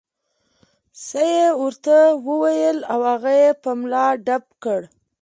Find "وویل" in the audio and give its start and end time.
2.27-2.77